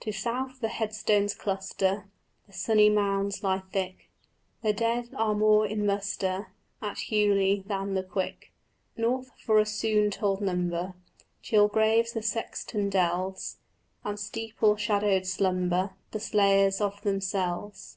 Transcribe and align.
To 0.00 0.10
south 0.10 0.58
the 0.60 0.66
headstones 0.66 1.32
cluster, 1.32 2.06
The 2.48 2.52
sunny 2.52 2.90
mounds 2.90 3.44
lie 3.44 3.62
thick; 3.72 4.08
The 4.62 4.72
dead 4.72 5.10
are 5.14 5.32
more 5.32 5.64
in 5.64 5.86
muster 5.86 6.48
At 6.82 6.96
Hughley 6.96 7.62
than 7.64 7.94
the 7.94 8.02
quick. 8.02 8.50
North, 8.96 9.30
for 9.38 9.60
a 9.60 9.64
soon 9.64 10.10
told 10.10 10.40
number, 10.40 10.94
Chill 11.40 11.68
graves 11.68 12.14
the 12.14 12.22
sexton 12.22 12.88
delves, 12.90 13.58
And 14.02 14.18
steeple 14.18 14.74
shadowed 14.76 15.24
slumber 15.24 15.90
The 16.10 16.18
slayers 16.18 16.80
of 16.80 17.02
themselves. 17.02 17.96